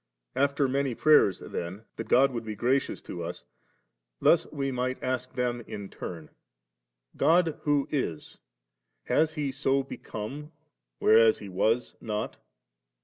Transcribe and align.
After 0.35 0.67
many 0.67 0.95
prayers* 0.95 1.37
then 1.41 1.83
that 1.97 2.07
God 2.07 2.31
would 2.31 2.43
be 2.43 2.55
gracious 2.55 3.03
to 3.03 3.23
us, 3.23 3.45
thus 4.19 4.51
we 4.51 4.71
might 4.71 4.97
ask 5.03 5.33
them 5.35 5.61
in 5.67 5.89
turn 5.89 6.31
;* 5.89 6.31
God 7.25 7.59
who 7.65 7.87
is, 7.91 8.39
has 9.03 9.33
He 9.35 9.51
so 9.51 9.83
become, 9.83 10.53
whereas 10.99 11.37
He 11.37 11.49
was 11.49 11.97
not? 12.01 12.37